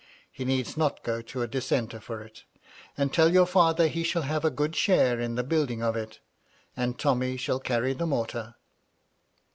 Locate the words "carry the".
7.59-8.07